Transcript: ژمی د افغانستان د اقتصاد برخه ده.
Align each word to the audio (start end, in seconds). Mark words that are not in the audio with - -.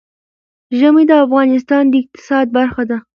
ژمی 0.79 1.03
د 1.07 1.11
افغانستان 1.25 1.83
د 1.89 1.93
اقتصاد 2.03 2.45
برخه 2.57 2.83
ده. 2.89 2.97